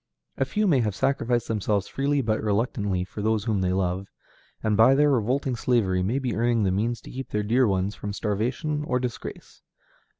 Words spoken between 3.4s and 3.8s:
whom they